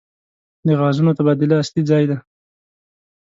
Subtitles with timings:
[0.65, 2.17] د غازونو تبادله اصلي ځای دی.